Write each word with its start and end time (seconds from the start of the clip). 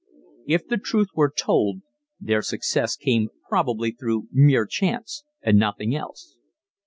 If 0.47 0.67
the 0.67 0.79
truth 0.79 1.09
were 1.13 1.29
told 1.31 1.83
their 2.19 2.41
success 2.41 2.95
came 2.95 3.29
probably 3.47 3.91
through 3.91 4.29
mere 4.31 4.65
chance 4.65 5.23
and 5.43 5.59
nothing 5.59 5.95
else. 5.95 6.39